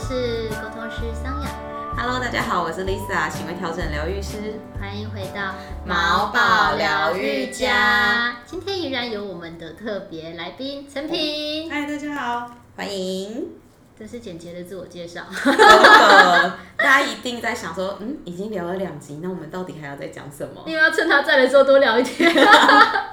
[0.00, 1.48] 是沟通师桑雅
[1.94, 4.58] ，Hello，大家好，我是 Lisa，行为调整疗愈师。
[4.80, 8.36] 欢迎回到毛宝疗愈家。
[8.46, 12.50] 今天依然有我们的特别来宾陈平，嗨，大家好。
[12.74, 13.48] 欢迎。
[13.98, 15.20] 这是简洁的自我介绍。
[15.44, 20.62] 真的， 大家一定在想说，嗯，已经聊了两集，那我们到底还要再讲什么？
[20.66, 22.32] 因为要趁他在的时候多聊一点。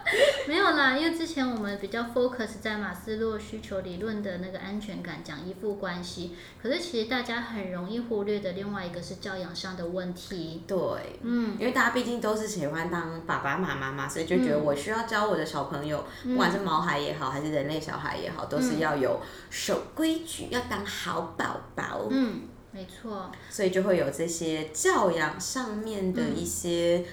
[0.48, 6.38] 没有啦，因为之前我们比较 focus 在马斯洛需求理论的那个安全感，讲依附关系。
[6.64, 10.64] 可是其实大家很容易忽略的另外一个是教养上的问题。
[10.66, 10.78] 对，
[11.22, 19.20] 嗯，因为大家毕竟都是喜欢当爸爸妈妈嘛，所以就觉得我需要教我的小朋友，不管是毛孩也好，还是人类小孩也好，都是要有
[19.50, 22.08] 守规矩，要当好宝宝。
[22.10, 23.30] 嗯，没错。
[23.50, 27.04] 所以就会有这些教养上面的一些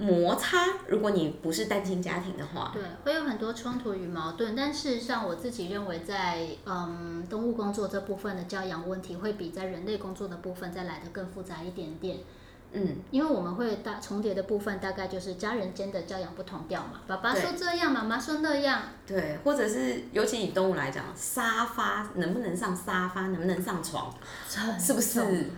[0.00, 0.66] 摩擦。
[0.88, 12.18] 如果你不是单亲家庭的话，对，会有很多冲突与矛盾，但事实上，我自己认为在嗯动物工作这部分的教养问题，会比在人类工作的部分再来得更复杂一点点。
[12.72, 17.00] 嗯，因为我们会大重叠的部分，大概就是家人间的教养不同调嘛。
[17.04, 24.14] 爸爸对说这样，妈妈说那样，对，或者是尤其以动物来讲，沙发能不能上沙发，能不能上床，
[24.78, 25.50] 是不是？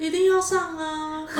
[0.00, 1.26] 一定要上啊！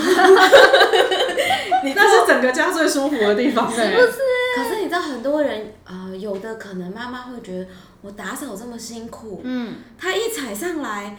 [1.83, 4.13] 你那是整个家最舒服的地方是不是、
[4.57, 7.67] 可是你知道，很多人呃，有的可能妈妈会觉得，
[8.03, 11.17] 我打扫这么辛苦，嗯，他一踩上来，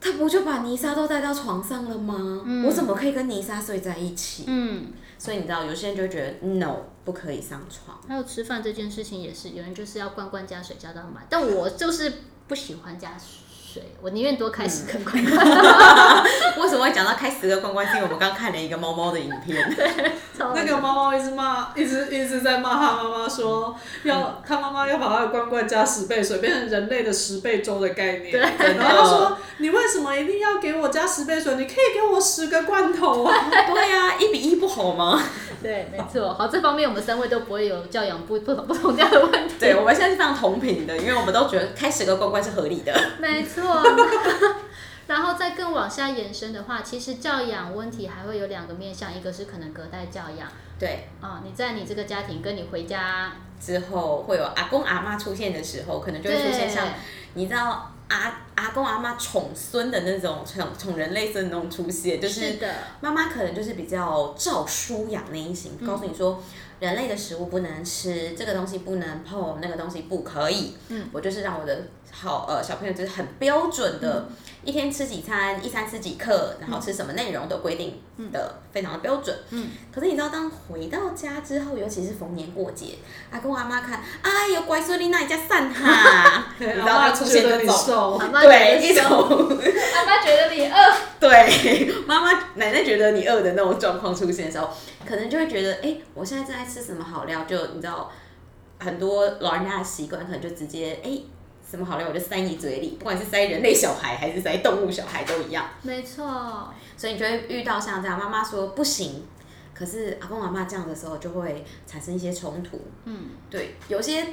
[0.00, 2.42] 他不就把泥沙都带到床上了吗？
[2.44, 4.44] 嗯我怎么可以跟泥沙睡在一起？
[4.46, 7.98] 嗯，所以你知道，有些人就会觉得 no，不可以上床。
[8.06, 12.12] 还有吃饭这件事情也是，有人就是要罐罐加水加到满，但我就是
[12.46, 13.40] 不喜欢加水，
[14.00, 15.36] 我宁愿多开十个罐罐。
[16.58, 17.86] 为什么会讲到开十个罐罐？
[17.86, 19.58] 是因为我们刚看了一个猫猫的影片。
[20.36, 28.32] 超那个猫猫一直骂，一直一直在骂他妈妈说，要他妈妈要把他的罐罐加十倍水，变成人类的十倍粥的概念。
[28.32, 28.40] 对
[28.76, 31.54] 然后他说，你为什么一定要给我加十倍水？
[31.56, 33.34] 你可以给我十个罐头啊！
[33.50, 35.22] 对呀、一比一不好吗？
[35.62, 36.32] 对，没错。
[36.32, 39.56] 好，这方面我们三位都不会有教养不不同不同样的问题。
[39.60, 42.98] 对，我们现在是非常同频的，因为我们都觉得开十个罐罐是合理的。
[43.18, 43.59] 没错。
[45.06, 50.48] 然后再更往下延伸的话，其实教养问题还会有两个面向，一个是可能隔代教养。
[50.78, 56.86] 对，哦、你在你这个家庭跟你回家，之后会有阿公阿妈出现的时候，可能就会出现像
[57.34, 62.56] 你知道阿阿公阿妈宠孙的那种宠宠人类孙那种出现，就是
[63.00, 66.40] 妈妈可能就是比较照书养那一型，告诉你说。
[66.80, 70.74] 人类的食物不能吃，这个东西不能碰，那个东西不可以。
[70.88, 77.98] 嗯，我就是让我的好呃小朋友就是很标准的，嗯一天吃几餐，一餐吃几克，然后吃什么内容都规定
[78.30, 79.34] 的、非常的标准。
[79.48, 82.98] 嗯，可是你知道，当回到家之后，尤其是逢年过节，
[83.30, 89.48] 阿公阿妈看，哎呦乖孙你那一家散哈， 你知道妈就出现觉得你这种对一种
[89.94, 94.68] 妈妈觉得你饿，对，妈妈奶奶觉得你饿的那种状况出现的时候，
[95.08, 98.12] 可能就会觉得，哎、我现在正在吃什么好料，就你知道，
[98.78, 101.18] 很多老人家的习惯可能就直接，哎、
[101.70, 109.24] 什么好料我就塞你嘴里，不管是塞人类小孩还是塞动物小孩都一样，没错，所以你就会遇到像这样，妈妈说不行。
[109.72, 112.78] 可是阿公阿妈这样的时候，就会产生一些冲突。
[113.04, 114.26] 嗯，对，有些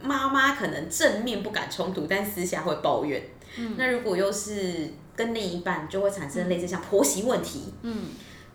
[0.00, 3.22] 妈妈可能正面不敢冲突，但私下会抱怨。
[3.56, 7.74] 嗯那如果又是跟另一半，就会产生类似像婆媳问题。
[7.82, 8.06] 嗯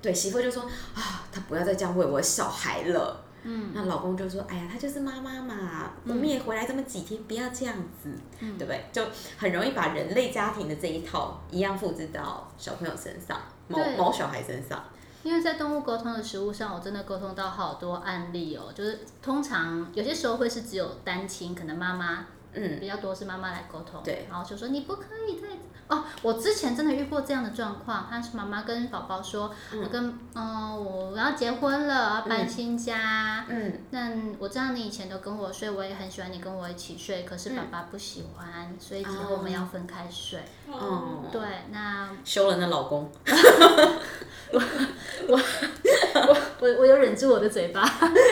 [0.01, 0.63] 对，媳妇就说
[0.95, 3.22] 啊，她不要再这样喂我小孩了。
[3.43, 8.09] 嗯，那老公就说，哎呀，她就是妈妈嘛，我们也回来这么几天，不要这样子，
[8.39, 8.57] 嗯。
[8.57, 8.85] 对不对？
[8.91, 9.03] 就
[9.37, 13.97] 很容易把人类家庭的这一套一样复制到小朋友身上，毛对。
[13.97, 14.83] 毛小孩身上。
[15.23, 24.25] 因为在动物沟通的实务上，我真的沟通到好多案例哦，就是通常有些时候会是只有单亲，可能妈妈嗯，比较多是妈妈来沟通，对。
[24.29, 25.47] 然后就说你不可以再
[25.93, 40.39] 哦，我之前真的遇过这样的状况，他是妈妈跟宝宝说，我跟嗯、我要结婚了，要搬新家，嗯，那我知道你以前都跟我睡，我也很喜欢你跟我一起睡，可是爸爸不喜欢，所以之后我们要分开睡。
[40.71, 41.41] 哦，对，
[41.71, 43.11] 那休了那老公。
[46.59, 47.83] 我我有忍住我的嘴巴，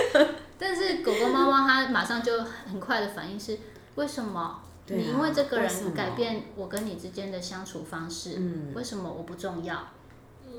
[0.57, 3.57] 但是狗狗、猫猫它马上就很快的反应是
[3.95, 4.61] 为什么？
[4.91, 9.75] 对啊你因为这个人改变我跟你之间的相处方式，嗯为什么我不重要？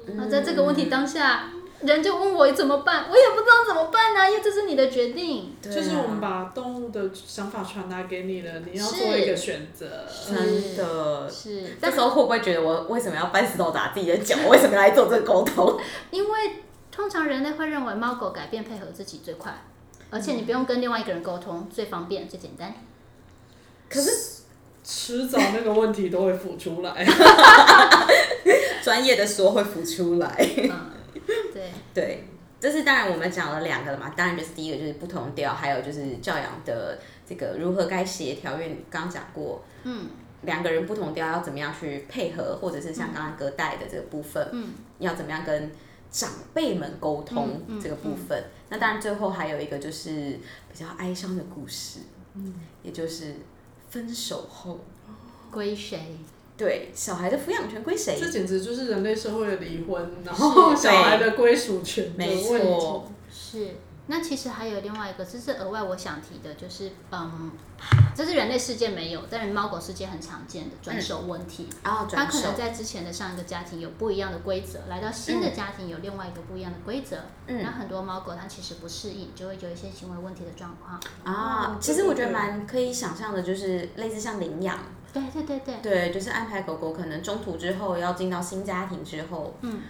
[0.06, 1.50] 嗯那在这个问题当下，
[1.82, 5.54] 人就问我怎么办，我也不知道怎么办呢、因为这是你的决定。
[5.62, 10.04] 对啊就是我们把动物的想法传达给你了，你要做一个选择。
[10.28, 11.30] 真的。
[11.30, 14.36] 是，这但时候会不会觉得我为什么要搬石头砸自己的脚？
[14.44, 15.78] 我为什么要来做这个沟通？
[16.10, 16.56] 因为
[16.90, 19.62] 通常人类会认为猫狗改变配合自己最快，
[20.10, 22.74] 而且你不用跟另外一个人沟通，最方便最简单。
[23.92, 24.10] 可是
[24.82, 27.04] 迟早那个问题都会浮出来。
[28.82, 30.28] 专业的说会浮出来。
[30.58, 30.90] 嗯，
[31.52, 32.24] 对， 对，
[32.58, 40.06] 这是当然我们讲了两个了嘛，当然就是第一个就是不同调，还有就是教养的这个如何该协调，因为你刚讲过，嗯
[40.42, 45.70] 两个人不同调要怎么样去配合，或者是像刚刚隔代的这个部分，嗯要怎么样跟
[46.10, 48.42] 长辈们沟通这个部分。
[48.68, 50.10] 那当然最后还有一个就是
[50.72, 52.00] 比较哀伤的故事，
[52.34, 52.52] 嗯，
[52.82, 53.36] 也就是
[53.92, 54.80] 分手后，
[55.50, 56.16] 归谁？
[56.56, 58.16] 对小孩的抚养权归谁？
[58.18, 63.58] 这简直就是人类社会的离婚，然后小孩的归属权的没问错题。
[63.60, 63.76] 是，
[64.12, 67.50] 那其实还有另外一个，这是额外我想提的，就是嗯，
[68.14, 71.66] 这是人类世界没有，但是猫狗世界很常见的转手问题。
[71.82, 77.16] 啊，转手他可能，在之前的上一个家庭有不一样的规则，来到新的家庭有另外一个不一样的规则。
[77.46, 81.00] 嗯那很多猫狗它其实不适应，就会有一些行为问题的状况。
[81.24, 84.78] 啊哦，其实我觉得蛮可以想象的，就是类似像领养，
[85.10, 89.80] 对对对对，对，就是安排狗狗可能中途之后要进到新家庭之后，嗯，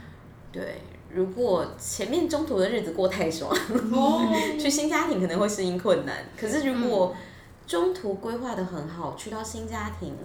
[0.52, 0.80] 对，
[1.14, 3.50] 如果前面中途的日子过太爽，
[3.92, 6.16] 哦， 去新家庭可能会适应困难。
[6.38, 7.16] 可是如嗯果
[7.66, 10.16] 中途规划的很好，去到新家庭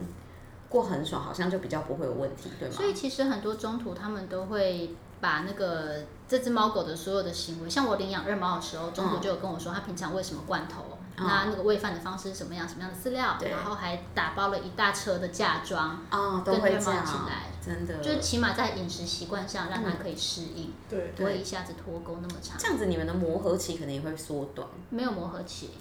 [0.69, 2.75] 过很爽，好像就比较不会有问题，对吗？
[2.75, 22.55] 所以其实很多中途他们都会把那个这只猫狗的所有的行为，像我领养二猫的时候，中途就有跟我说他平常喂什么罐头，那那个喂饭的方式是什么样，什么样的饲料，然后还打包了一大车的嫁妆，啊，都跟二猫会这样一起来，真的，就是起码在饮食习惯上让它可以适应，对，不会一下子脱钩那么长。
[22.59, 25.71] 这样子，你们的磨合期可能也会缩短，没有磨合期。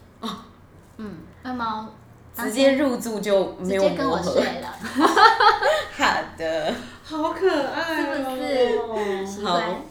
[0.98, 1.88] 嗯，二猫
[2.34, 4.32] 直接入住就直没有接跟我磨合。
[4.32, 4.68] 睡了，
[5.98, 6.74] 好的。
[7.04, 9.82] 好可爱哦，好习惯。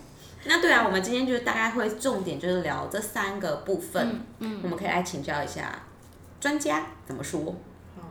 [0.48, 5.84] 那对啊，我们今天就大概会重点就是聊这三个部分，嗯我们可以来请教一下
[6.40, 7.56] 专家怎么说。
[7.96, 8.04] 好，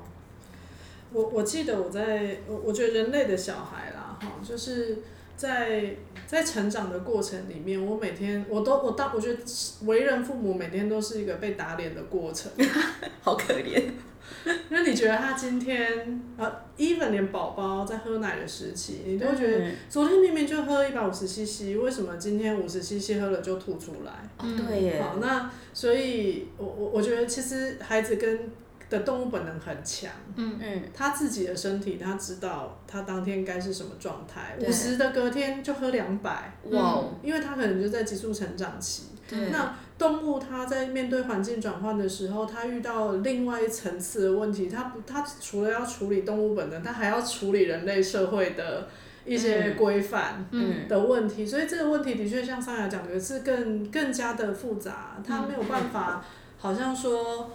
[1.12, 4.98] 我我记得我在我我觉得人类的小孩啦，哈，就是
[5.36, 5.94] 在
[6.26, 9.40] 在成长的过程里面，我每天我都我当我觉得
[9.84, 12.50] 为人父母每天都是一个被打脸的过程，
[13.22, 13.90] 好可怜。
[14.70, 24.12] 因为你觉得他今天呃，even 连宝宝在喝奶的时期，你都会觉得嗯昨天明明就喝一百五十 CC，为什么今天五十 CC 喝了就吐出来？
[24.38, 28.50] 哦，对耶，好，那所以我我我觉得其实孩子跟
[28.90, 30.10] 的动物本能很强。
[30.36, 34.56] 嗯嗯，他自己的身体，他知道他当天该是什么状态。
[34.58, 39.04] 对五十的隔天就喝两百，哇哦，因为他可能就在急速成长期。
[39.28, 48.88] 对，那动物它在面对环境转换的时候，它遇到另外一层次的问题，它不，它除了要处理动物本能，它还要处理人类社会的
[49.24, 49.76] 一些嗯。
[49.76, 50.44] 规范。
[50.50, 50.88] 嗯。
[50.88, 56.24] 的问题，所以这个问题的确像上雅讲的是更更加的复杂，它没有办法，
[56.58, 57.50] 好像说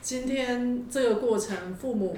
[0.00, 2.16] 今天这个过程父母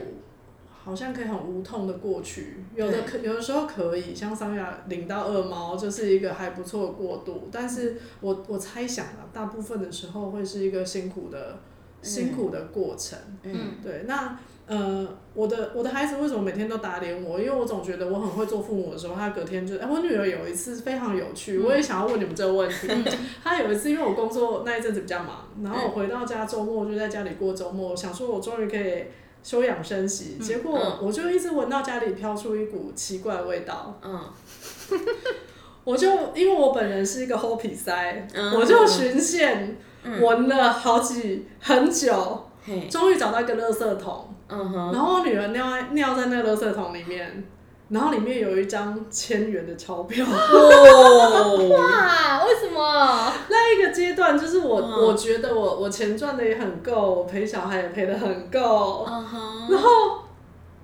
[0.85, 11.59] 好像可以很无痛的过去，有的可有的时候可以，像桑雅领到二猫就是一个还不错的过渡，但是我我猜想啊，大部分的时候会是一个辛苦的
[12.03, 13.19] 辛苦的过程。
[13.43, 17.39] 嗯对，那呃，我的我的孩子为什么每天都打脸我？
[17.39, 22.89] 因为我总觉得我很会做父母的时候，他隔天就，哎，我女儿有一次非常有趣，我也想要问你们这个问题。
[23.45, 29.05] 她有一次，因为我工作那一阵子比较忙，然后我回到家周末就在家里过周末，想说我终于可以
[29.45, 34.19] 休养生息，结果我就一直闻到家里飘出一股奇怪的味道，嗯，
[35.85, 38.55] 我就因为我本人是一个齁皮塞，嗯。
[38.55, 39.77] 我就循线
[40.21, 42.49] 闻了好几很久，
[42.91, 44.29] 终于找到一个垃圾桶。
[44.49, 47.45] 嗯哼，然后我女儿尿在尿在那个垃圾桶里面，
[47.89, 50.25] 然后里面有一张千元的钞票。
[50.25, 53.33] 哦，哇，为什么？
[53.49, 59.89] 那一个阶段就是我，嗯我觉得我我钱赚的也很够，我陪小孩也陪的很够，嗯哼，然后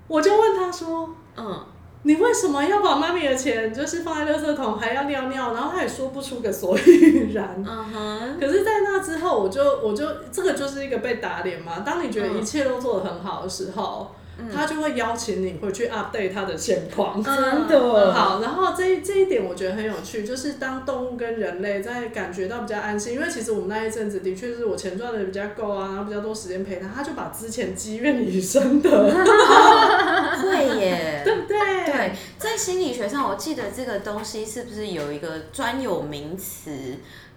[0.07, 1.65] 我就问他说嗯
[2.03, 7.55] ，：“你为什么要把妈咪的钱就是放在垃圾桶，还要尿尿？”然后他也说不出个所以然。
[7.67, 11.81] 嗯哼，可是，在那之后，我就我就这个就是一个被打脸嘛。
[11.81, 14.11] 当你觉得一切都做得很好的时候，
[14.55, 17.23] 他就会邀请你回去 update 他的现况。
[17.23, 17.35] 真
[17.69, 31.59] 的，好，然后这一这一点我觉得很有趣，就是当动物跟人类在感觉到比较安心，因为其实我们那一阵子的确是我钱赚的比较够啊，然后比较多时间陪他，他就把之前积怨已深的，会耶，对不对？
[31.87, 36.71] 对，在心理学上，我记得这个东西是不是有一个专有名词，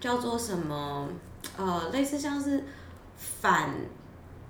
[0.00, 1.08] 叫做什么？
[1.58, 2.64] 呃，类似像是
[3.40, 3.70] 反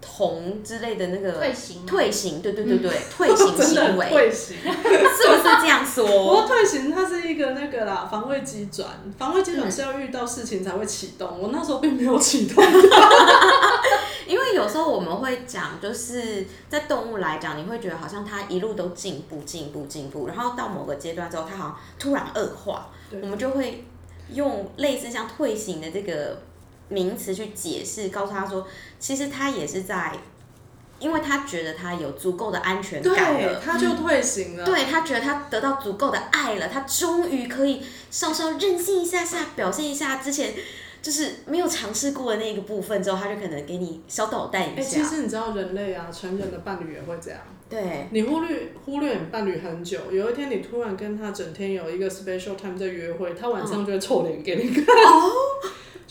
[0.04, 4.56] 同之类的那个退行吗退行，对对对对，退行 行为，退行。
[4.64, 6.46] 是不是这样 不过说？
[6.46, 12.62] 退行它是一个那个啦，防卫机转，防卫机转是要遇到事情才会启动，我那时候并没有启动。
[14.26, 22.88] 因为有时候我们会讲，就是在动物来讲，你会觉得好像它一路都进步、进步、进步，然后到某个阶段之后，它好像突然恶化，
[23.22, 23.84] 我们就会
[24.32, 26.40] 用类似像退行的这个
[26.88, 28.66] 名词去解释，告诉他说，
[28.98, 30.12] 其实他也是在，
[30.98, 33.60] 因为他觉得他有足够的安全感对，了。
[33.60, 34.64] 他就退行了。
[34.64, 40.54] 对他觉得他得到足够的爱了，他终于可以稍稍任性一下下，表现一下之前
[41.02, 45.04] 就是没有尝试过的那个部分之后，他就可能给你小捣蛋哎、一其下。
[45.04, 47.40] 实你知道人类啊，成人的伴侣也会这样。
[47.68, 54.84] 对，你忽略忽略你伴侣很久，有一天你突然跟他整天有一个 special time 在约会，他晚上就会臭脸给你看。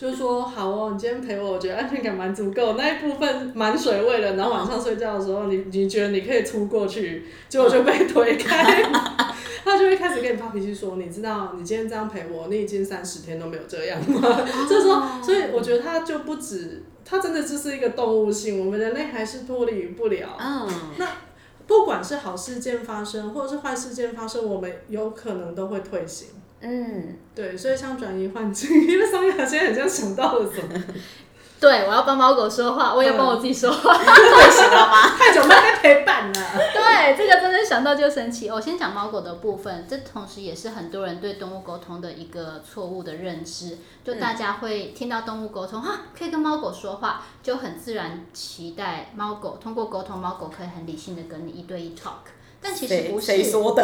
[0.04, 4.36] 就是说好哦，你今天陪我，我觉得安全感蛮足够，那一部分蛮水位的。
[4.36, 8.84] 然后晚上睡觉的时候，你你觉得你可以突过去，结果就被推开，
[9.64, 14.20] 他就会开始跟你发脾气说，你知道你今天这样陪我，你已经三十天都没有这样吗？
[14.70, 20.36] 就是说，所以我觉得他就不止，他真的就是一个动物性，我们人类还是脱离不了。
[20.38, 20.68] 嗯，
[21.66, 26.28] 不管是好事件发生，或者是坏事件发生，我们有可能都会退行。
[26.64, 30.82] 嗯，对，所以像转移环境， 因为桑雅现在很像想到了什么，
[31.60, 33.94] 对，我要帮猫狗说话，我也要帮我自己说话。
[33.94, 35.10] 退行了吗？
[35.20, 36.34] 太久没被陪伴了。
[36.74, 38.50] 对，这个真的想到就生气。
[38.50, 52.28] 我、先讲猫狗的部分，这同时也是很多人对动物沟通的一个错误的认知，就大家会听到动物沟通，哈、可以跟猫狗说话，就很自然期待猫狗通过沟通，猫狗可以很理性的跟你一对一 talk，
[52.64, 53.26] 但其实谁不是。
[53.26, 53.84] 谁说的？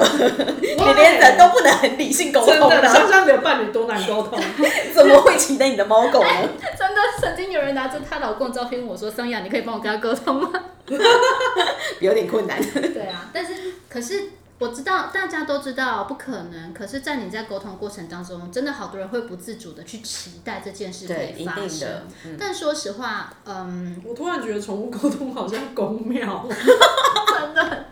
[0.62, 4.40] 你连人都不能很理性沟真的，通的，想想你的伴侣多难沟通。
[4.96, 6.30] 怎么会期待你的猫狗呢？
[6.78, 10.50] 真的，曾经有人拿着她老公的照片问我说：“桑雅，你可以帮我跟他沟通吗
[12.00, 13.54] 有点困难。？”对啊，但是
[13.90, 22.04] 可是我知道大家都知道不可能，可是，在你在沟通过程当中，真的好多人会不自主的去期待这件事可对，一以发生定的。。
[22.26, 27.86] 嗯但说实话，嗯，我突然觉得宠物沟通好像公庙， 真的，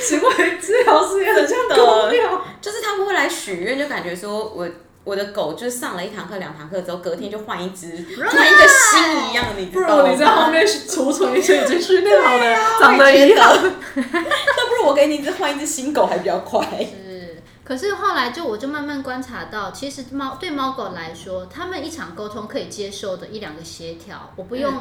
[0.00, 2.42] 行为治疗师也很像公庙。
[2.60, 4.66] 就是他们会来许愿，就感觉说我
[5.06, 7.86] 我的狗就是上了一堂课、两堂课之后，隔天就换一只，
[8.18, 10.02] 换一个新一样，你不知道吗？
[10.02, 13.56] 如你在后面储存一些已经训练好的，啊长得一样。
[13.94, 16.60] 那不如我给你一只换一只新狗还比较快。
[16.80, 17.40] 是。
[17.62, 24.72] 可是后来就我就慢慢观察到，其实猫对猫狗来说，他们一场沟通可以接受的一两个协调，我不用。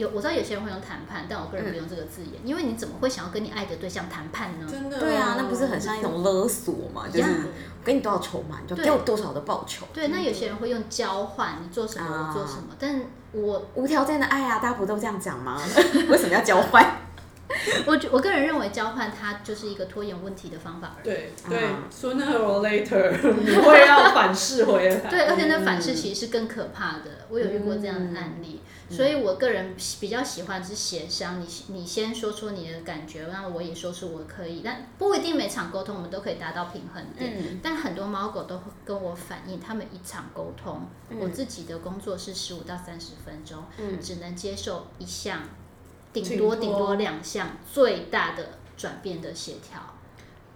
[0.00, 4.66] 嗯有我知道有些人会用谈判，但我个人不用这个字眼，因为你怎么会想要跟你爱的对象谈判呢？
[4.68, 4.98] 真的。
[4.98, 7.06] 对啊，那不是很像一种勒索嘛？
[7.12, 9.86] 就是我给你多少筹码，你就对给我多少的报酬。
[9.92, 13.02] 对，那有些人会用交换，你做什么啊我做什么，但
[13.32, 15.60] 我无条件的爱啊，大家不都这样讲吗？
[16.08, 16.82] 为什么要交换？
[17.86, 21.04] 我觉我个人认为交换它就是一个拖延问题的方法而已。
[21.04, 23.10] 对对啊，sooner or later
[23.42, 24.96] 你会要反噬回来。
[25.10, 27.26] 对，而且那反噬其实是更可怕的。
[27.28, 31.40] 我有遇过这样的案例，所以我个人比较喜欢是协商。
[31.40, 37.34] 你你先说出你的感觉，那我也说出我可以，但不一定每场沟通我们都可以达到平衡点。
[37.38, 40.86] 嗯但很多猫狗都会跟我反映，他们一场沟通，
[41.20, 45.40] 我自己的工作是十五到三十分钟，嗯只能接受一项，
[46.12, 49.80] 顶多顶多两项最大的转变的协调。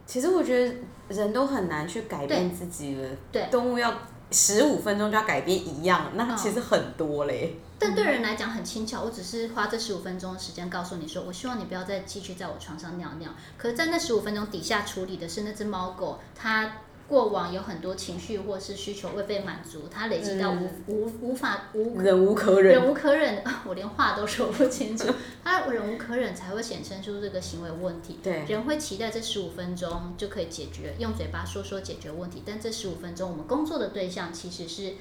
[0.06, 0.74] 其实我觉得
[1.08, 3.08] 人都很难去改变自己了。
[3.32, 3.92] 对动物要
[4.30, 7.56] 十五分钟就要改变一样，那嗯其实很多嘞。
[7.78, 13.30] 但对人来讲很轻巧，我只是花这十五分钟的时间告诉你说，我希望你不要再继续在我床上尿尿。
[13.58, 16.70] 可是，在那十五分钟底下处理的是那只猫狗，它
[17.06, 22.74] 过往有很多情绪或是需求未被满足，它累积到无、无无法无忍无可忍。
[22.74, 25.12] 忍无可忍， 我连话都说不清楚。
[25.42, 28.18] 他忍无可忍才会显现出这个行为问题。
[28.22, 34.94] 对人会期待这十五分钟就可以解决，用嘴巴说说解决问题，但这十五分钟我们工作的对象其实是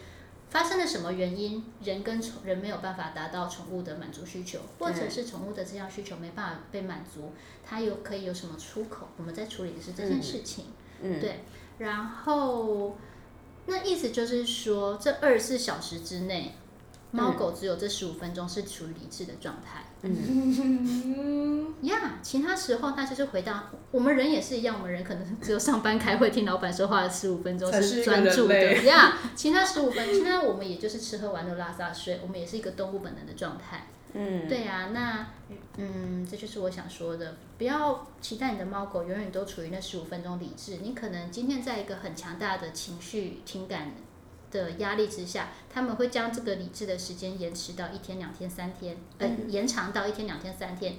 [0.49, 7.31] 发生了什么原因，人跟宠人没有办法达到宠物的满足需求，或者是宠物的这项需求没办法被满足，
[7.65, 9.07] 它有可以有什么出口？
[9.17, 10.65] 我们在处理的是这件事情。
[11.01, 11.43] 嗯，对，
[11.77, 12.97] 然后
[13.65, 16.55] 那意思就是说，这二十四小时之内，
[17.11, 19.85] 猫狗只有这十五分钟是处于理智的状态。
[20.01, 33.87] 嗯， 呀其他时候它就是回到我们人也是一样，我们人可能只有上班开会听老板说话的十五分钟是专注的呀其他十五分，其他我们也就是吃喝玩乐拉撒睡，我们也是一个动物本能的状态。
[34.13, 35.27] 嗯，对呀、那
[35.77, 40.77] 嗯，这就是我想说的，不要期待你的猫狗永远都处于那十五分钟理智。
[40.83, 43.93] 你可能今天在一个很强大的情绪、情感
[44.51, 50.95] 的压力之下，他们会将这个理智的时间延迟到一天、两天、三天，呃，延长到一天、两天、三天。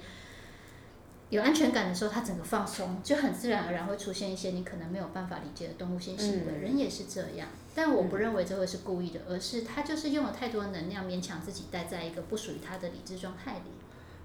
[1.34, 6.52] 有安全感的时候，他整个放松，就很自然而然会出现一些你可能没有办法理解的动物性行为。
[6.54, 13.72] 嗯人也是这样，但我不认为这会是故意的，而是他就是用了太多能量，勉强自己待在一个不属于他的理智状态里。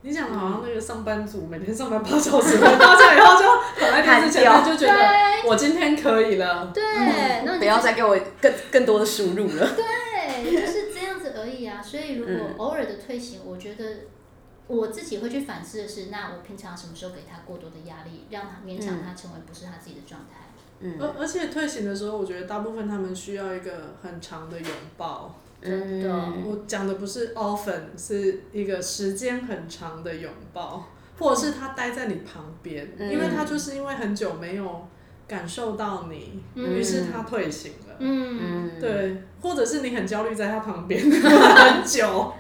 [0.02, 3.46] 你讲的好像那个上班族每天上班八小时，回到家以后就
[3.80, 5.04] 躺在电视前面就觉得
[5.46, 6.72] 我今天可以了。
[6.72, 9.76] 对，嗯那不要再给我更更多的输入了。
[9.76, 11.82] 对，就是这样子而已啊。
[11.82, 13.84] 所以如果嗯偶尔的退行，我觉得
[14.70, 20.46] 我自己会去反思的是，那我平常什么时候给他过多的压力，让他勉强他成为不是他自己的状态。
[20.82, 25.36] 嗯而而且退行的时候，我觉得大部分他们需要一个很长的拥抱。
[25.62, 34.88] 真的嗯我讲的不是 often，是一个时间很长的拥抱，或者是他待在你旁边，嗯因为他就是因为很久没有
[35.28, 37.96] 感受到你，嗯于是他退行了。
[38.00, 42.34] 嗯，嗯，对，或者是你很焦虑在他旁边 很久，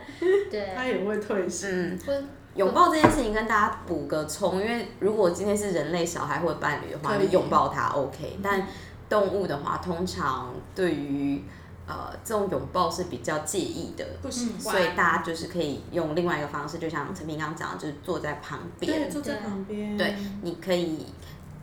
[0.49, 1.69] 对， 他也会退行。
[1.69, 2.23] 嗯，会
[2.55, 8.67] 拥抱这件事情跟大家补个充，因为如果今天是人类小孩或者伴侣的话，可以你拥抱他 OK，但
[9.07, 11.41] 动物的话，通常对于
[11.88, 14.05] 呃这种拥抱是比较介意的。
[14.21, 21.05] 不喜欢，所以大家就是可以用另外一个方式，就像陈平刚刚讲的，就是坐在旁对，坐在旁边，对，你可以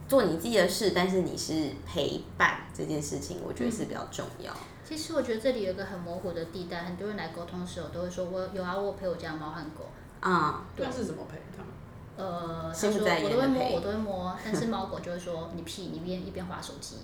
[0.08, 1.52] 做你自己的事，但是你是
[1.84, 4.52] 陪伴这件事情，我觉得是比较重要。
[4.87, 9.87] 其实我觉得这里有一个很模糊的地带，很多人来沟通的时候都会说，我有啊，我陪我家猫和狗。
[10.21, 11.73] 啊、那是怎么陪他们？
[12.16, 16.97] 呃，他说我都会摸，我都会摸，但是猫狗就会说你屁，你一边一边划手机，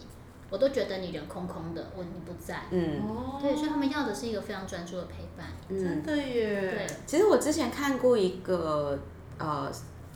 [0.48, 2.62] 我都觉得你人空空的，我你不在。
[2.70, 5.48] 嗯哦对，所以他们要的是一个非常专注的陪伴。
[5.68, 8.98] 嗯真，的耶对，，其实我之前看过一个
[9.38, 9.70] 呃，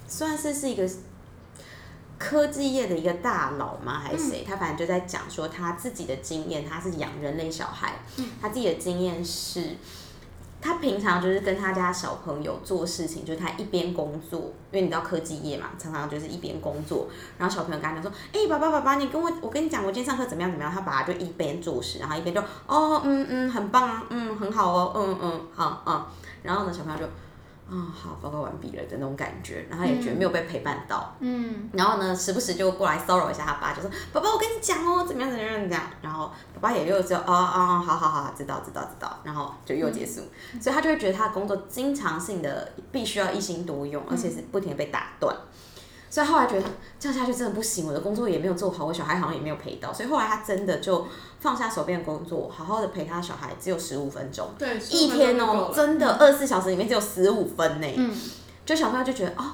[0.09, 0.89] 算是是一个
[2.19, 4.01] 科技业的一个大佬吗？
[4.03, 4.45] 还是谁？
[4.49, 7.95] 他反正就在讲说他自己的经验，他是养人类小孩，
[8.41, 9.77] 他自己的经验是。
[10.59, 14.41] 他平常就是跟他家小朋友做事情，就是他一边工作，
[14.73, 17.07] 因为你知道科技业嘛，常常就是一边工作，
[17.39, 26.05] 然后小朋友跟他讲说：“哎、爸爸爸爸，你跟我，我跟你讲，我今天上课怎么样怎么样。”他爸爸就一边做事，然后一边就：“哦，嗯嗯，很棒啊，嗯，很好哦，嗯嗯，好嗯。”
[26.43, 27.05] 然后呢，小朋友就
[27.69, 31.17] ：“啊、好，报告完毕了的那种感觉，然后也觉得没有被陪伴到。
[31.19, 40.21] 嗯，然后呢，时不时就过来骚扰一下他爸，就说：“爸爸，我跟你讲哦，怎么样怎么样怎么样。”然后爸爸也又说：“哦哦，好好好，知道知道知道。”然后就又结束，
[40.61, 45.37] 所以他就会觉得他的工作经常性的必须要一心多用，而且是不停的被打断。
[46.17, 46.65] 所以后来觉得
[46.99, 51.07] 这样下去真的不行，我的工作也没有做好，我小孩好像也没有陪到，所以后来他真的就
[51.41, 57.87] 放下手边的工作，好好的陪他小孩，只有十五分钟，对，一天哦，真的的，二十四小时里面只有十五分呢。
[57.99, 58.17] 嗯，
[58.65, 59.45] 就小朋友就觉得哦，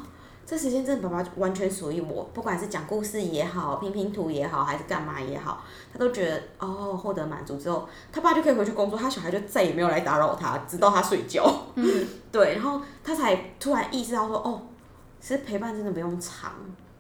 [0.46, 11.44] 这时间真的爸爸完全属于我，不管是讲故事也好，拼拼图也好，还是干嘛也好，他都觉得哦，获得满足之后，他爸就可以回去工作，他小孩就再也没有来打扰他，直到他睡觉。
[11.75, 14.62] 嗯， 对，然后他才突然意识到说，哦，
[15.23, 16.53] 其实陪伴真的不用长，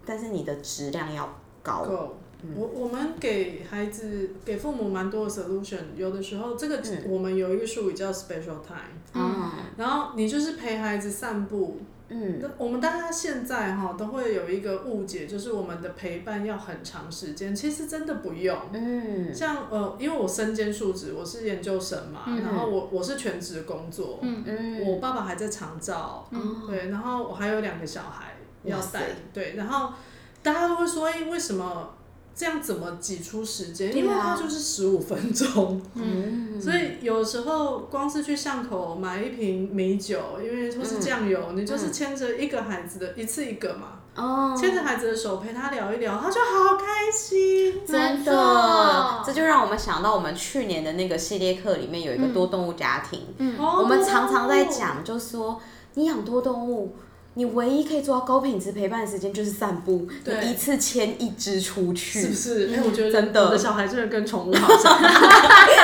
[0.06, 1.28] 但是你的质量要
[1.62, 1.84] 高。
[1.84, 2.16] 够。
[2.56, 11.80] 我我们给孩子给父母蛮多的 solution，有的时候这个、嗯我们有一个术语叫 special time，嗯然后你就是陪孩子散步。
[12.12, 12.38] 嗯。
[12.40, 18.56] 那我们大家现在哈都会有一个误解，就是我们的陪伴要很长时间，其实真的不用。
[18.72, 19.34] 嗯。
[19.34, 22.42] 像呃，因为我身兼数职，我是研究生嘛，嗯。
[22.42, 24.44] 然后我我是全职工作，嗯。
[24.46, 29.94] 嗯，我爸爸还在长照，嗯对，然后我还有两个小孩要带，对，然后
[30.42, 31.94] 大家都会说，哎、为什么
[32.34, 33.94] 这样怎么挤出时间？
[33.94, 47.86] 因为它就是十五分钟，嗯，所以有时候光是去巷口买一瓶米酒，因为或是酱油，你就是牵着一个孩子的一次一个嘛，哦，牵着孩子的手陪他聊一聊，他就好开心。
[47.86, 48.32] 真的。
[48.32, 53.58] 错，这就让我们想到我们去年的那个系列课里面有一个多动物家庭，嗯。
[53.58, 53.80] 哦。
[53.82, 55.60] 我们常常在讲，就是说
[55.94, 56.96] 你养多动物，
[57.34, 62.74] 你唯一可以做到高品质陪伴的时间就是散步，对你一次牵一只出去，是不是？
[62.74, 65.00] 哎、我觉得真的我的小孩真的跟宠物好像。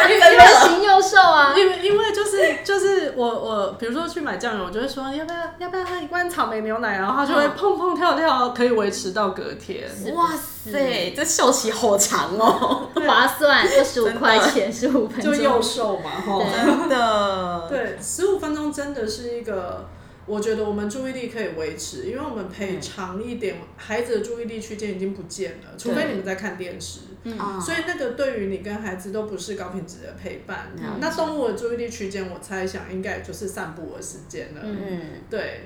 [0.08, 1.54] 又型又瘦啊。
[1.56, 9.88] 因为因为就是就是我我比如说去买酱油，我就会说要不要要不要喝一罐草莓牛奶，然后他就会砰砰跳跳，可以维持到隔天。
[10.14, 10.30] 哇
[10.70, 15.32] 塞，这秀期好长哦，划算，二十五块钱，十五分钟。
[15.32, 16.44] 就又瘦嘛，吼。
[16.44, 19.88] 真的，对，十五分钟真的是一个，
[20.28, 27.00] 我觉得我们注意力可以维持，因为我们陪长一点，孩子的注意力区间已经不见了，除非你们在看电视。
[27.24, 30.70] 嗯所以那个对于你跟孩子都不是高品质的陪伴。
[31.00, 34.60] 那动物的注意力区间，我猜想应该也就是散步的时间了。
[34.62, 35.62] 嗯，对，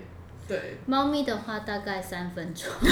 [0.49, 2.69] 对，猫咪的话大概三分钟，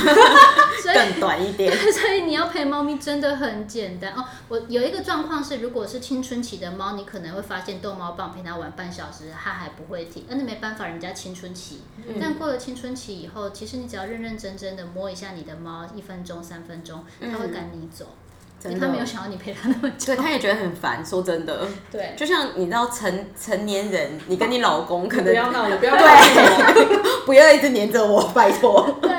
[0.83, 1.71] 所以更短一点。
[1.93, 4.25] 所以你要陪猫咪真的很简单哦。
[4.49, 11.83] 我有一个状况是，如果是青春期的猫，你可能会发现逗猫棒陪它玩半小时，它还不会停，那你没办法，人家青春期。
[12.21, 18.07] 但过了青春期以后，其实你只要认认真真的摸一下你的猫，一分钟、三分钟，它会赶你走，
[18.65, 20.07] 因为它没有想要你陪他那么久。
[20.07, 21.05] 对，他也觉得很烦。
[21.05, 25.97] 说真的，对，就像你知道成成年人，你跟你老公可能不要闹了，不要。
[25.97, 28.99] 对， 不要一直黏着我，拜托。
[29.01, 29.11] 对，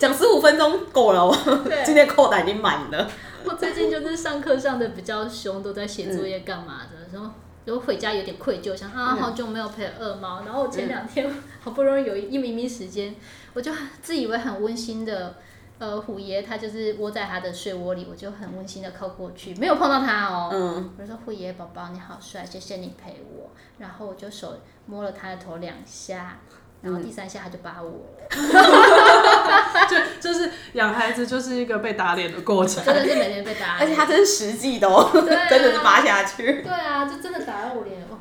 [0.00, 1.36] 讲十五分钟够了，我
[1.84, 3.08] 今天扣打已经满了。
[3.44, 7.30] 我最近就是上课上的比较凶，都在写作业干嘛的，然后
[7.64, 11.30] 然后回家有点愧疚，想啊好久没有陪二猫，然后我前两天
[11.62, 13.14] 好不容易有一一咪咪时间，
[13.54, 13.70] 我就
[14.02, 15.36] 自以为很温馨的。
[15.78, 20.50] 呃，虎爷他就是窝在他的睡窝里，我就很温馨的靠过去，没有碰到他哦。
[20.52, 23.50] 嗯，我就说虎爷宝宝你好帅，谢谢你陪我。
[23.78, 26.38] 然后我就手摸了他的头两下，
[26.82, 28.28] 然后第三下他就扒我了，
[29.88, 32.84] 就 就是养孩子就是一个被打脸的过程。
[32.84, 33.78] 真的是每天被打脸。
[33.80, 36.62] 而且他真是实际的哦，啊真的是扒下去。
[36.62, 38.18] 对啊，就真的打到我脸哦。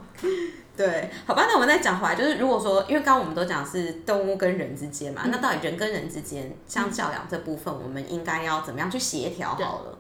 [0.77, 9.97] 对，好吧，那我们再讲回来，就是如果说，因为刚刚我们都讲是动物跟人之间嘛，那到底人跟人之间，像教养这部分，我们应该要怎么样去协调好了？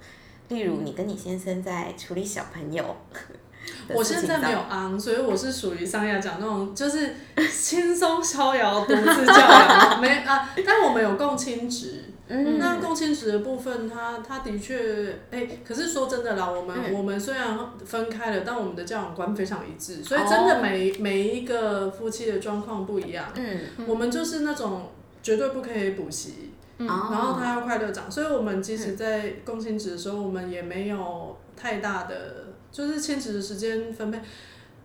[0.49, 2.95] 例如，你跟你先生在处理小朋友
[3.89, 7.15] 我现在没有昂，所以我是属于上亚讲那种，就是
[7.51, 10.47] 轻松逍遥独自教养， 没啊。
[10.65, 23.25] 但我们有共亲职，嗯那共亲职的部分，它它的确，哎、可是说真的啦，我们、嗯我们虽然分开了，但我们的教养观非常一致，所以真的每、每一个夫妻的状况不一样。
[23.35, 24.89] 嗯，我们就是那种
[25.23, 34.19] 绝对不可以补习，然然后他要快乐长，所以我们即使在共亲职的时候，我们也没有太大的就是亲子的时间分配。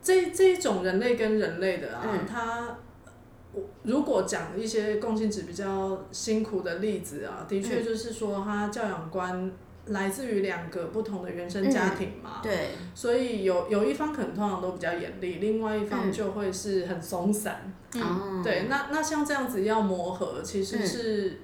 [0.03, 2.77] 这这一种人类跟人类的啊，嗯他
[3.53, 9.53] 我如果讲一些共亲职比较辛苦的例子啊，的确就是说他教养观
[9.87, 17.73] 来自于两个不同的原生家庭嘛，对，所以有有一方可能通常都比较严厉，另外一方嗯就会是很松散。
[17.95, 21.41] 嗯，对，那那像这样子要磨合，其实是、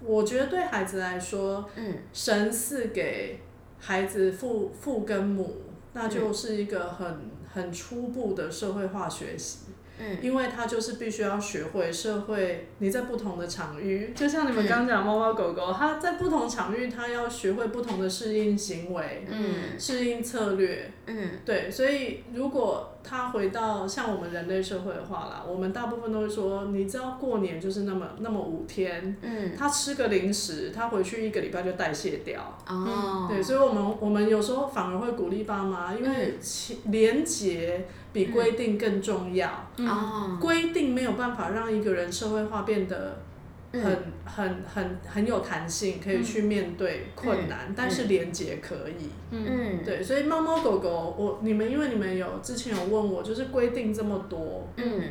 [0.00, 1.98] 我觉得对孩子来说，嗯。
[2.14, 3.40] 神赐给
[3.78, 5.56] 孩子父父跟母，
[5.92, 9.66] 那就是一个很很初步的社会化学习。
[9.98, 10.18] 嗯。
[10.22, 19.78] 因为他就是必须要学会社会，你在不同的场域，就像你们刚刚讲猫猫狗狗，它在不同场域，它要学会不同的适应行为、嗯。
[19.78, 21.30] 适应策略，嗯。
[21.44, 32.58] 对，所以如果它回到像我们人类社会的话啦，我们大部分都会说，你知道过年就是那么那么五天，嗯，他吃个零食，它回去一个礼拜就代谢掉。
[32.66, 39.48] 哦，对，所以我们我们有时候反而会鼓励爸妈，因为其连结比规定更重要。
[39.76, 43.18] 哦，规定没有办法让一个人社会化变得
[43.72, 43.82] 很、
[44.24, 49.10] 很很很有弹性，可以去面对困难，但是连接可以。
[49.30, 49.84] 嗯。
[49.84, 55.02] 对，所以猫猫狗狗，我你们因为你们有之前有问我，就是规定这么多，嗯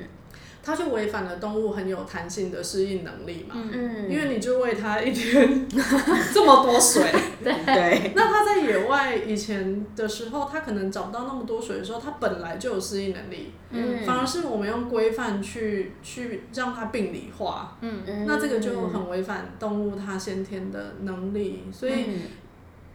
[0.66, 3.54] 它就违反了动物很有弹性的适应能力嘛。
[3.56, 5.68] 嗯，因为你就喂它一天
[6.34, 7.04] 这么多水，
[7.44, 13.52] 对，那它在野外以前的时候，它可能找不到那么多水的时候，它本来就有适应能力。
[13.72, 14.06] 嗯。
[14.06, 18.26] 反而是我们用规范去去让它病理化，嗯。
[18.26, 22.22] 那这个就很违反动物它先天的能力，所以嗯。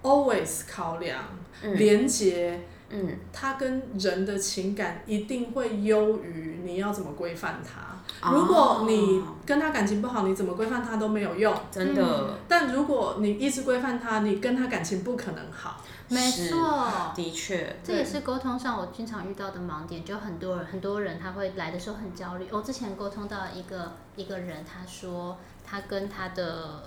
[0.02, 1.22] always 考量
[1.62, 1.76] 嗯。
[1.76, 2.60] 连接。
[2.90, 7.80] 嗯它跟人的情感一定会优于你要怎么规范它。
[8.26, 11.54] 哦如果你跟他感情不好，你怎么规范他都没有用。
[11.70, 15.82] 真的但如果你一直规范他，你跟他感情不可能好。
[16.08, 17.12] 没错。
[17.14, 22.48] 的确，这也是沟通上我经常遇到的盲点，就很多人很多人他会来的时候很焦虑。
[22.50, 26.82] 我、之前沟通到一个一个人，他说他跟他的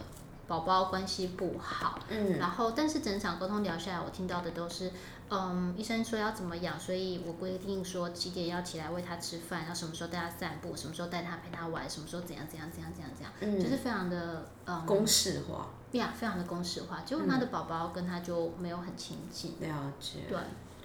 [0.47, 4.91] 宝宝关系不好，嗯然后但是整场沟通聊下来，我听到的都是，
[5.31, 13.57] 嗯，医生说要怎么养，所以我规定说几点要起来喂他吃饭，然后什么时候带他散步，什么时候带他陪他玩，什么时候怎样怎样怎样怎样怎样，嗯。
[13.57, 17.01] 就是非常的嗯公式化，呀，非常的公式化。
[17.05, 20.37] 结果他的宝宝跟他就没有很亲近，了解，对，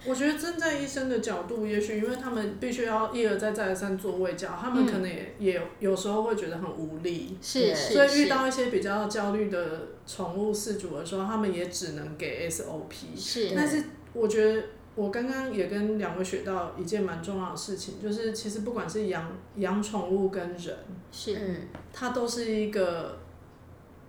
[0.05, 7.37] 我觉得站在医生的角度，也许因为他们必须要一而再再而三做喂教，他们可能也、也有有时候会觉得很无力。
[7.41, 13.17] 是是所以遇到一些比较焦虑的宠物饲主的时候，他们也只能给 SOP。
[13.17, 13.83] 是，但是
[14.17, 14.63] 我觉得
[14.95, 20.75] 我刚刚也跟两位学到一件蛮重要的事情，就是其实不管是养养宠物跟人，
[21.11, 21.55] 是嗯
[21.93, 23.19] 它都是一个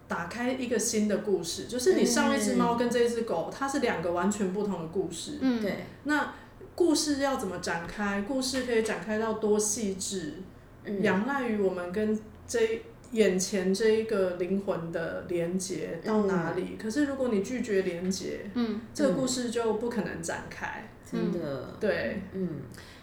[0.08, 1.66] 打开一个新的故事。
[1.66, 5.38] 就是你上一只猫跟这一只狗，它是两个完全不同的故事。
[5.40, 6.32] 嗯对，那
[6.74, 8.22] 故事要怎么展开？
[8.22, 10.34] 故事可以展开到多细致，
[10.84, 16.76] 嗯仰赖于我们跟这眼前这一个灵魂的连接到哪里。
[16.80, 20.88] 可是如果你拒绝连接，嗯，这个故事就不可能展开。
[21.10, 22.60] 真的，对，嗯，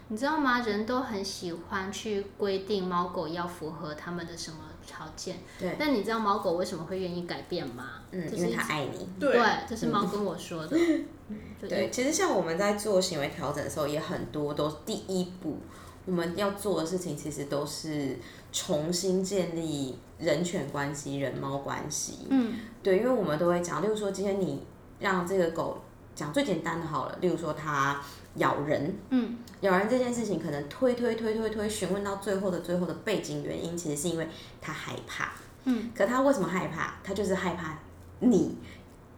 [0.10, 0.60] 你知道吗？
[0.62, 7.94] 人都很喜欢去规定猫狗要符合他们的什么条件，对，但你知道猫狗为什么会愿意改变吗？
[8.12, 9.10] 嗯，就是一因为他爱你。
[9.20, 10.78] 对对，这是猫跟我说的。
[11.30, 15.58] 嗯对，其实像我们在做行为调整的时候，也很多都第一步，
[16.06, 18.16] 我们要做的事情其实都是
[18.56, 22.20] 重新建立人犬关系、人猫关系。
[22.30, 24.64] 嗯对，因为我们都会讲，例如说今天你
[24.98, 25.82] 让这个狗
[26.16, 28.02] 讲最简单的好了，例如说它
[28.36, 34.26] 咬人，嗯咬人这件事情可能推推推推推，询问到最后的最后的背景原因，其实是因为
[34.62, 35.34] 它害怕。
[35.66, 36.96] 嗯，可它为什么害怕？
[37.04, 37.78] 它就是害怕
[38.20, 38.56] 你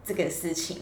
[0.03, 0.81] 这个事情，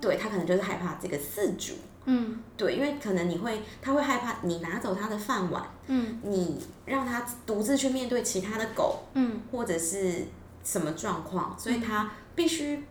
[0.00, 1.74] 对他可能就是害怕这个饲主。
[2.06, 2.38] 嗯。
[2.56, 6.20] 对，因为可能你会，他会害怕你拿走他的饭碗，嗯。
[6.22, 9.40] 你让他独自去面对其他的狗，嗯。
[9.50, 10.26] 或者是
[10.62, 12.84] 什么状况，所以他必须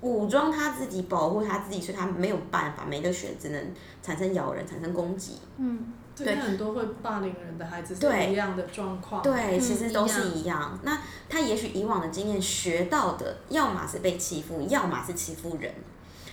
[0.00, 5.32] 武装他自己，保护他自己，所以他没有办法，没得选，只能产生咬人，产生攻击。
[5.58, 5.92] 嗯。
[6.16, 9.22] 对很多会霸凌人的孩子是对一样的状况。
[9.22, 10.78] 对，其实都是一样。
[10.82, 15.72] 那他也许以往的经验学到的，要么是被欺负，要么是欺负人，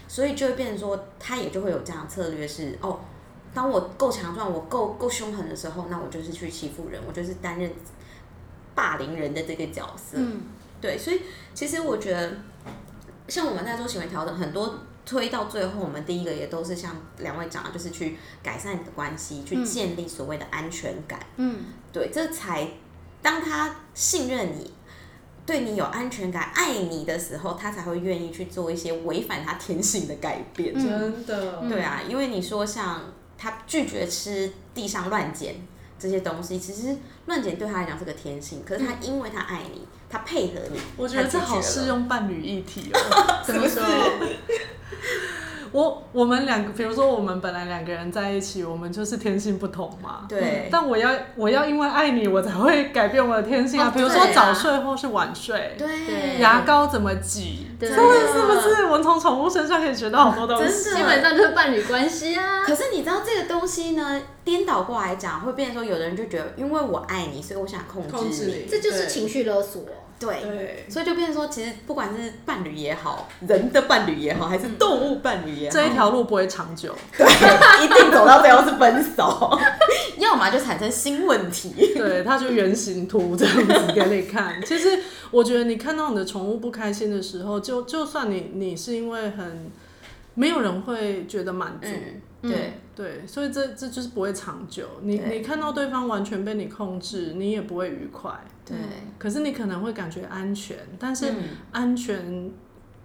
[0.08, 3.00] 所以就会变成说，他也就会有这样的策略是，哦，
[3.54, 7.72] 当我够强壮，我够够凶狠的时候，那我就是去欺负人，我就是担任
[8.74, 10.18] 霸凌人的这个角色。
[10.18, 10.42] 嗯
[10.80, 11.22] 对，所以
[11.54, 12.32] 其实我觉得，
[13.28, 21.20] 像我们在做行为调整，很多推到最后，我们第一个也都是像两位讲的，就是去改善你的关系，去嗯建立所谓的安全感。
[21.38, 22.68] 嗯对，这才
[23.24, 24.72] 当他信任你，
[25.48, 30.74] 对你有安全感、爱你的时候，他才会愿意去做一些违反他天性的改变。
[30.76, 31.64] 嗯真的。
[31.70, 33.02] 对啊，因为你说像
[33.38, 35.56] 他拒绝吃地上乱捡
[35.98, 36.96] 这些东西，其实
[37.28, 43.00] 乱捡对他来讲是个天性，可是他因为他爱你，他配合你，我觉得这好适用伴侣一体哦。
[43.48, 43.82] 怎么说？
[45.72, 50.26] 我我们两个，比如说我们本来两个人在一起，我们就是天性不同嘛。
[50.28, 53.88] 对，但我要我要因为爱你，我才会改变我的天性啊。
[53.88, 58.20] 哦比如说早睡或是晚睡，对牙膏怎么挤，对是不是？
[58.20, 58.86] 是不是？
[58.86, 60.84] 我们从宠物身上可以学到好多东西。
[60.84, 62.64] 真的基本上就是伴侣关系啊。
[62.64, 69.82] 可是你知道这个东西呢，颠倒过来讲，会变成说，有的人就觉得，因为我爱你，所以我想控制控制你这就是情绪勒索。
[70.20, 76.96] 对，对，所以就变成说，其实不管是伴侣也好，人的伴侣也好，还是动物伴侣也好，这一条路不会长久。
[77.16, 77.26] 对，
[77.84, 79.60] 一定走到最后是分手，
[80.18, 81.94] 要么就产生新问题。
[81.96, 84.60] 对，它就原型图这样子给你看。
[84.66, 85.00] 其实
[85.30, 89.70] 我觉得你看到你的宠物不开心的时候，就就算你你是因为很
[90.38, 91.88] 没有人会觉得满足。
[92.44, 94.88] 嗯，对，对，所以这这就是不会长久。
[95.02, 98.32] 你你看到对方完全被你控制，你也不会愉快。
[98.64, 98.78] 对，
[99.18, 102.52] 可是你可能会感觉安全，但是嗯安全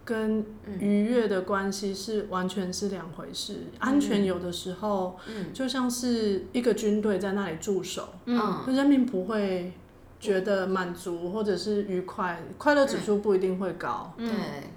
[0.05, 0.45] 跟
[0.79, 3.69] 愉悦的关系是完全是两回事。
[3.79, 9.73] 安全有的时候嗯就像是一个军队在那里驻守，嗯，人民不会
[10.23, 14.15] 觉得满足或者是愉快，快乐指数不一定会高。
[14.17, 14.29] 对，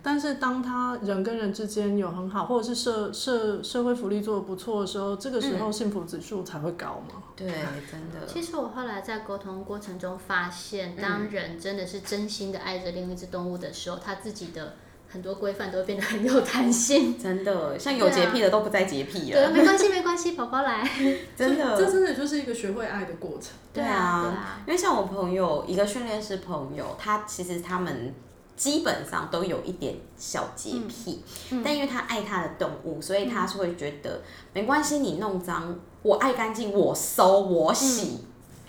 [0.01, 7.21] 但是当他人跟人之间有很好，或者是社社社会福利做的不错的时候，这个时候幸福指数才会高嘛。
[7.35, 14.73] 对，真的，其实我后来在沟通过程中发现，当人真的是真心的爱着另一只动物的时候，他自己的
[15.15, 17.15] 很多规范都会变得很有弹性。
[17.17, 20.85] 真的，像有洁癖的都不再洁癖对，了，没关系，没关系，宝宝来。
[21.37, 21.77] 真的。
[21.77, 23.51] 这真的就是一个学会爱的过程。
[23.73, 28.13] 对对啊啊，因为像我朋友一个训练师朋友，他其实他们
[28.57, 31.23] 基本上都有一点小洁癖，
[31.63, 38.19] 但因为他爱他的动物，所以他是会觉得、没关系，你弄脏，我爱干净，我收我洗。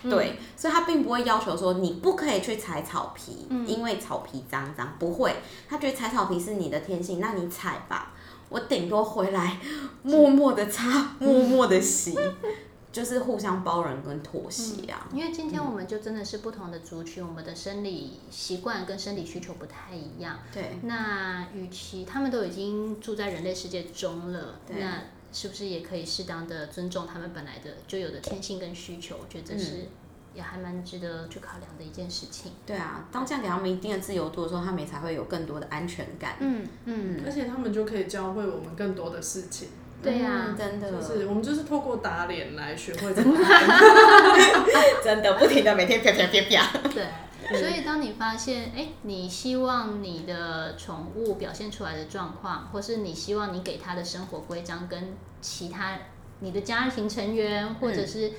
[0.03, 5.35] 对，所以他并不会要求说你不可以去踩草皮，因为草皮脏脏，不会。
[5.67, 8.13] 他觉得踩草皮是你的天性，那你踩吧，
[8.49, 9.59] 我顶多回来
[10.03, 12.17] 默默的擦，默默的洗，
[12.91, 15.07] 就是互相包容跟妥协啊。
[15.13, 20.39] 因为今天我们就真的是不同的族群，我们的生理习惯跟生理需求不太一样。
[20.53, 29.15] 对，那与其他们都已经住在人类世界中了，对那是不是也可以适当的尊重他们本来的就有的天性跟需求？
[29.19, 29.87] 我觉得这是
[30.33, 32.51] 也还蛮值得去考量的一件事情。
[32.65, 36.35] 对啊，当这样给他们一定的自由度的时候，他们也才会有更多的安全感。
[36.39, 39.69] 嗯嗯，而且他们就可以教会我们更多的事情，
[40.01, 43.63] 对呀、嗯真的，就是我们就是透过打脸来学会怎么 爱。
[45.03, 46.89] 真的不停的每天啪啪啪啪。
[46.89, 47.05] 对。
[47.49, 55.97] 所以，当你发现，哎，你希望你的宠物表现出来的状况，或是你希望你给它的生活规章跟其他
[56.39, 58.33] 你的家庭成员，或者是、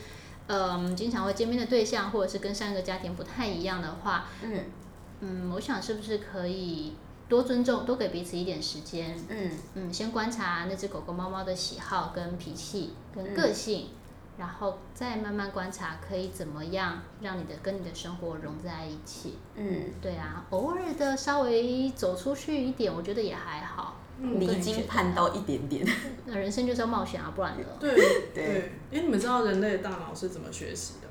[0.46, 4.64] 嗯，经常会见面的对象，或者是跟上一个家庭不太一样的话，嗯。
[5.20, 6.92] 嗯，我想是不是可以
[7.28, 9.50] 多尊重，多给彼此一点时间，嗯。
[9.74, 13.88] 嗯，先观察那只狗狗、猫猫的喜好、跟脾气、跟个性，
[14.38, 19.36] 然后再慢慢观察可以怎么样让你的跟你的生活融在一起。
[19.56, 23.96] 嗯，对啊，偶尔的稍微走出去一点，我觉得也还好。
[24.20, 25.86] 嗯离经叛道一点点。
[26.26, 27.66] 那人生就是要冒险啊，不然呢？
[27.78, 27.94] 对
[28.34, 31.07] 对，因为你们知道人类的大脑是怎么学习的吗？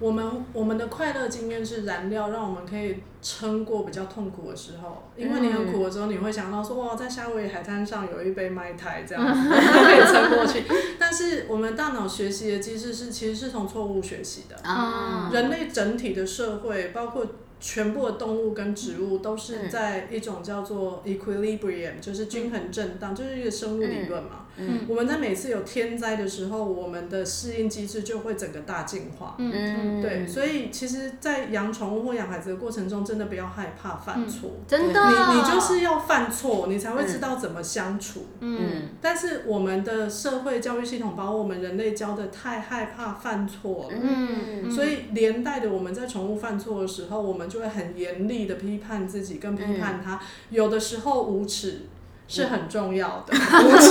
[0.00, 5.02] 我们我们的快乐经验是燃料，让我们可以撑过比较痛苦的时候。
[5.14, 10.64] 因为你很苦的时候，你会想到说，哇，在夏威夷海滩上有一杯麦台这样子， 可以撑过去。
[10.98, 14.56] 但是我们大脑学习的机制是，其实是从错误学习的。
[14.64, 17.26] 嗯人类整体的社会，包括
[17.60, 24.46] 全部的动物跟植物，都是在一种叫做 equilibrium，就是均衡震荡，就是一个生物理论嘛。
[24.60, 29.34] 嗯我们在每次有天灾的时候，我们的适应机制就会整个大进化。
[29.38, 34.50] 嗯嗯，对，所以其实，在养宠物或养孩子的过程中，真的不要害怕犯错。
[34.66, 38.26] 真的，你你就是要犯错，你才会知道怎么相处。
[38.40, 43.98] 嗯但是我们的社会教育系统把我们人类教的太害怕犯错了。
[44.00, 50.20] 嗯，所以连带的，我们在宠物犯错的时候，我们就会很严厉的批判自己，跟批判它。
[50.50, 51.82] 有的时候无耻
[52.30, 53.90] 是很重要的， 无耻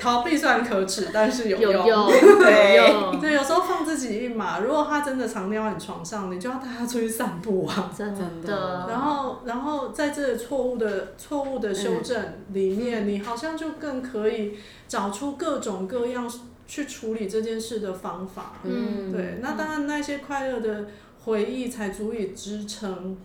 [0.00, 1.72] 逃避虽然可耻，但是有用。
[1.74, 4.60] 有用，对对，有时候放自己一马。
[4.60, 7.90] 如果他真的常尿在你床上，你就要带他出去散步啊。
[7.96, 8.86] 真真的的。
[8.88, 16.30] 然后，然后在这错误的错误的修正里面，你好像就更可以找出各种各样
[16.66, 18.52] 去处理这件事的方法。
[18.62, 20.84] 嗯对，那当然那些快乐的
[21.24, 23.16] 回忆才足以支撑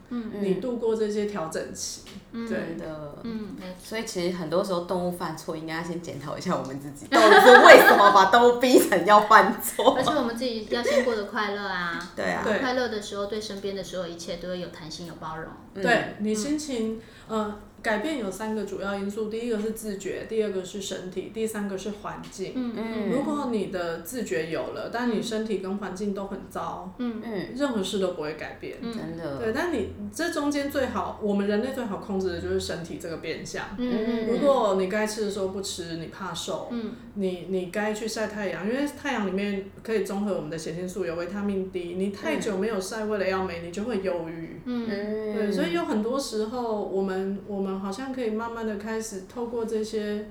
[0.42, 2.04] 你度过这些调整期。
[2.29, 3.16] 对真的。
[3.24, 10.04] 嗯，所以其实很多时候动物犯错，应该要先检讨一下我们自己，到底是为什么把动物逼成要犯错而。
[10.04, 12.00] 且我们自己要先过得快乐啊。
[12.16, 15.46] 对啊，快乐的时候，对身边的所有一切都会有弹性、有包容。
[15.74, 22.52] 对你心情，呃，改变有三个主要因素，第一个是自觉，第二个是身体，第三个是环境。
[22.56, 28.82] 嗯嗯如果你的自觉有了，但你身体跟环境都很糟，嗯嗯，任何事都不会改变。
[28.82, 33.66] 真的，对，但你这中间最好，我们人类最好控制的就是身体这个变相。
[33.78, 41.96] 嗯如果你该吃的时候不吃，你怕瘦，嗯你你该去晒太阳，因为太阳里面可以综合我们的血清素，有维他命 D。
[41.98, 44.60] 你太久没有晒，为了要美，你就会忧郁。
[44.66, 50.28] 嗯嗯，对，所以有很多时候，我们我们好像可以慢慢的开始透过这些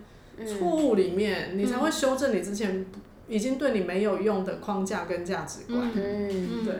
[0.46, 2.87] 错误里面，你才会修正你之前
[3.29, 5.90] 已经对你没有用的框架跟价值观。
[5.94, 6.74] 嗯，对，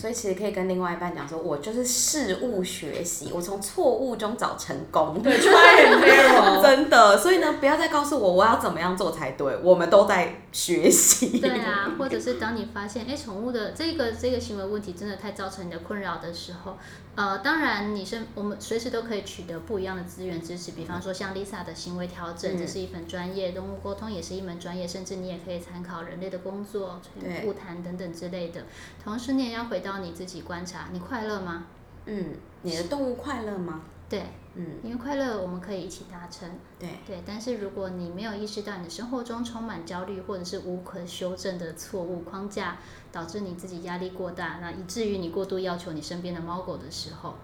[0.00, 5.20] 所以其实可以跟另外一半讲说，我就是事物学习，我从错误中找成功。
[5.22, 6.62] 对，try and error。
[6.62, 11.38] 真的，所以呢，不要再告诉我我要怎么样做才对，我们都在学习。
[11.40, 16.76] 对啊，或者是当你发现，哎，宠物的这个这个行为问题真的太造成你的困扰的时候，
[17.14, 28.64] 呃，当然你是我们随时都可以取得不一样的资源支持，比方说像 Lisa 的行为调整，这是一门专业；动物沟通也是一门专业，甚至你也可以参考人类的工作、对物谈等等之类的。
[29.02, 31.66] 同时，你也要回到你自己观察，你快乐吗？
[32.06, 33.82] 嗯，你的动物快乐吗？
[34.10, 34.24] 对，
[34.56, 36.50] 嗯，因为快乐我们可以一起达成。
[36.78, 42.76] 对，对，但是如果你没有意识到你的生活中充满焦虑或者是无可修正的错误框架，
[43.12, 47.36] 导致你自己压力过大，那以至于你过度要求你身边的猫狗的时候，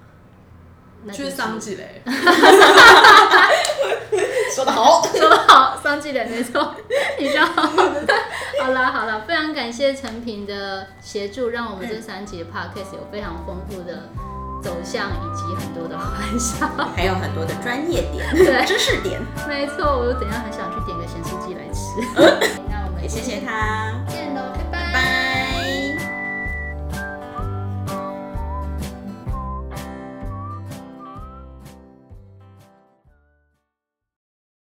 [1.05, 2.03] 那就去是桑吉嘞，
[4.55, 5.01] 说得好。
[5.03, 6.75] 说得好，桑寄人没错，
[7.21, 7.47] 你知道。
[7.47, 14.09] 好啦好啦，非常感谢陈平的协助，让我们这三集的 podcast 有非常丰富的
[14.67, 16.67] 走向以及很多的欢笑。
[16.97, 21.81] 还有很多的专业点、 对知识点， 没错，我又怎样很想去点个咸酥鸡来吃。
[22.69, 23.95] 那我们也谢谢他。
[24.09, 24.35] 见